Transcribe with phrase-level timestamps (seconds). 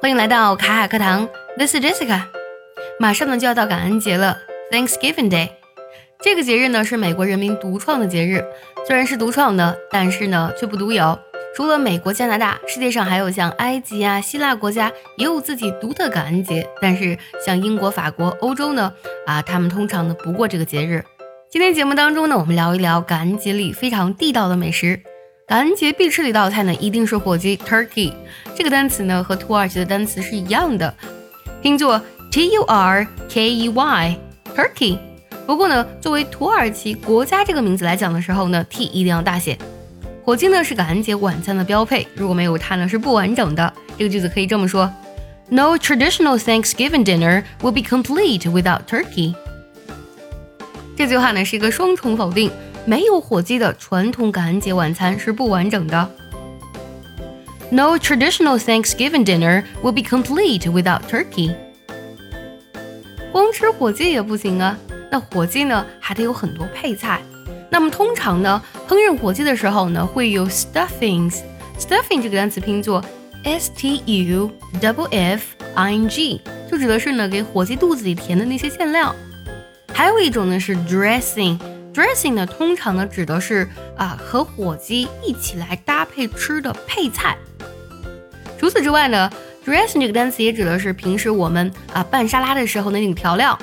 [0.00, 2.22] 欢迎来到卡卡课堂，This is Jessica。
[3.00, 4.38] 马上呢就要到感恩节了
[4.70, 5.50] ，Thanksgiving Day。
[6.20, 8.44] 这个节日呢是美国人民独创的节日，
[8.86, 11.18] 虽然是独创的，但是呢却不独有。
[11.56, 16.64] 除了美国、加拿大，世界上还有像埃及啊、希腊国家也有自己独特感恩节。
[16.80, 18.94] 但是像英国、法国、欧洲呢，
[19.26, 21.04] 啊，他们通常呢不过这个节日。
[21.50, 25.00] 今天节目当中呢，我们聊一聊感恩节里非常地道的美食。
[25.48, 28.12] 感恩节必吃的一道菜呢，一定是火鸡 （turkey）。
[28.58, 30.92] 这个单词呢，和土耳其的单词是一样的，
[31.62, 34.98] 拼作 t u r k e y（turkey）。
[35.46, 39.56] 不过呢，作为土耳其国家这个名字来讲的时候呢，t 一定要大写。
[40.24, 43.72] 火鸡呢是感恩节晚餐的标配，如果没有它呢是不完整的。
[43.96, 44.92] 这个句子可以这么说
[45.48, 49.36] ：No traditional Thanksgiving dinner will be complete without turkey。
[50.96, 52.50] 这句话呢是一个双重否定。
[52.84, 56.10] 没有火鸡的传统感恩节晚餐是不完整的。
[57.70, 61.54] No traditional Thanksgiving dinner will be complete without turkey。
[63.30, 64.76] 光吃火鸡也不行啊，
[65.10, 67.20] 那火鸡呢还得有很多配菜。
[67.70, 71.40] 那么通常呢，烹饪火鸡的时候呢，会有 stuffings。
[71.78, 73.04] stuffing 这个单词拼作
[73.44, 75.42] s t u w f
[75.74, 79.14] i n g，就指的是呢给火鸡肚子里填的那些馅料。
[79.92, 81.58] 还有一种呢是 dressing。
[81.92, 87.36] Dressing 呢，通常呢指的是啊和火鸡一起来搭配吃的配菜。
[88.67, 89.29] 除此之外呢，
[89.65, 93.57] dressing 这个单词也指的是平时我们啊拌沙拉的时候那种调料。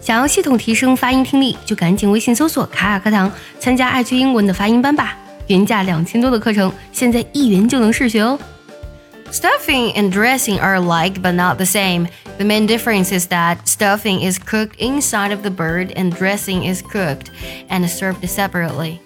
[0.00, 5.16] 想要系统提升发音听力，就赶紧微信搜索“卡卡课堂”，参加爱趣英文的发音班吧。
[5.46, 8.38] 原价两千多的课程，现在一元就能试学哦。
[9.30, 12.08] Stuffing and dressing are alike but not the same.
[12.38, 16.82] The main difference is that stuffing is cooked inside of the bird and dressing is
[16.82, 17.26] cooked
[17.68, 18.98] and served separately.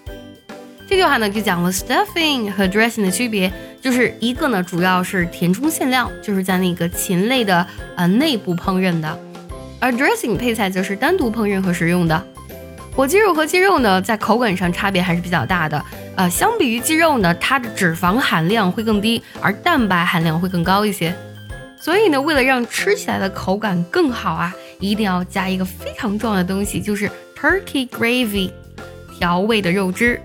[0.90, 3.48] 这句话呢就讲了 stuffing 和 dressing 的区别，
[3.80, 9.18] 就是一个呢主要是填充馅料，就是在那个禽类的呃内部烹饪的，
[9.78, 12.26] 而 dressing 配菜则是单独烹饪和食用的。
[12.92, 15.80] 火鸡肉和鸡肉呢，在口感上差别还是比较大的。
[16.16, 21.14] 呃，相比于鸡肉呢，它的脂肪含量会更低，而蛋白含量会更高一些。
[21.80, 27.08] 所以呢，为了让吃起来的口感更好啊，一定要加一个非常重要的东西，就是
[27.40, 28.50] turkey gravy，
[29.16, 30.20] 调味的肉汁。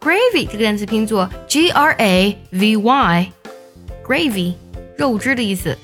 [0.00, 4.54] gravy 这个单词拼作 g r a v y，gravy，
[4.96, 5.76] 肉汁的意思。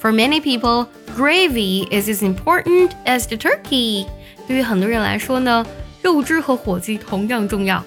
[0.00, 4.06] For many people, gravy is as important as the turkey.
[4.46, 5.66] 对于很多人来说呢，
[6.02, 7.84] 肉汁和火鸡同样重要。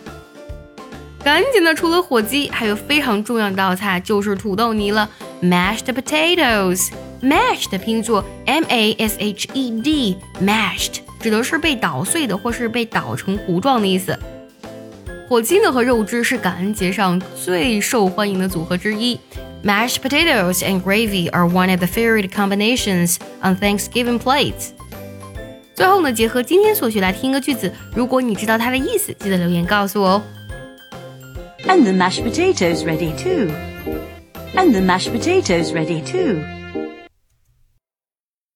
[1.24, 5.10] 感恩节呢，除了火鸡，还有非常重要的一道菜就是土豆泥了，
[5.42, 14.18] mashed potatoes。mashed 拼作 m a s h e d，mashed 指的是被捣碎的或是被捣成糊状的意思。
[15.28, 19.20] 火鸡呢和肉汁是感恩节上最受欢迎的组合之一。
[19.64, 24.70] Mashed potatoes and gravy are one of the favorite combinations on Thanksgiving plates.
[25.76, 30.24] 最后呢，结合今天所学来听一个句子，如果你知道它的意思，记得留言告诉我哦。
[31.66, 33.52] And the mashed potatoes ready too.
[34.56, 36.42] And the mashed potatoes ready too.